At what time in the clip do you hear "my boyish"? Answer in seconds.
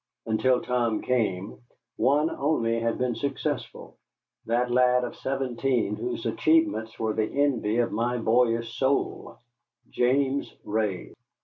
7.91-8.79